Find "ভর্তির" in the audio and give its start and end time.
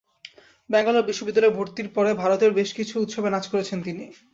1.57-1.87